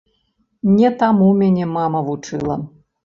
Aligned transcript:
Не 0.77 0.89
таму 1.03 1.27
мяне 1.41 1.67
мама 1.77 2.05
вучыла. 2.09 2.55